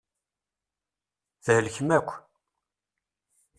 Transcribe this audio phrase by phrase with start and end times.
[1.43, 2.09] Thelkem akk.